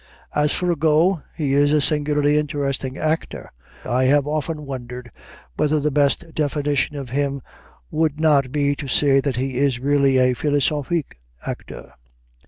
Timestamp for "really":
9.79-10.17